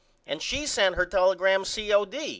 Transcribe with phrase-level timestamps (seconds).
[0.25, 2.09] And she sent her telegram c.o.d.